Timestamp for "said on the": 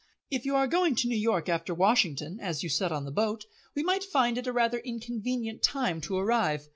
2.69-3.11